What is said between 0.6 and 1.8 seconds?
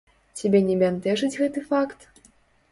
не бянтэжыць гэты